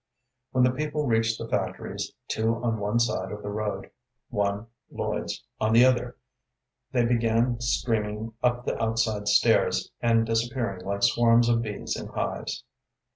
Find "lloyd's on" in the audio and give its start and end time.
4.89-5.73